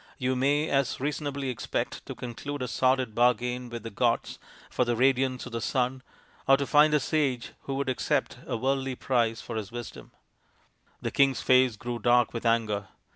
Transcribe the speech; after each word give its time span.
"You 0.27 0.35
may 0.35 0.67
as 0.67 0.99
reasonably 0.99 1.51
expect 1.51 2.03
to 2.07 2.15
conclude 2.15 2.63
a 2.63 2.67
sordid 2.67 3.13
bargain 3.13 3.69
with 3.69 3.83
the 3.83 3.91
gods 3.91 4.39
for 4.67 4.83
the 4.83 4.95
radiance 4.95 5.45
of 5.45 5.51
the 5.51 5.61
sun, 5.61 6.01
or 6.47 6.57
to 6.57 6.65
find 6.65 6.91
a 6.95 6.99
sage 6.99 7.51
who 7.65 7.75
would 7.75 7.87
accept 7.87 8.39
a 8.47 8.57
worldly 8.57 8.95
price 8.95 9.41
for 9.41 9.55
his 9.57 9.71
wisdom." 9.71 10.09
The 11.03 11.11
king's 11.11 11.41
face 11.41 11.75
grew 11.75 11.99
dark 11.99 12.33
with 12.33 12.47
anger. 12.47 12.87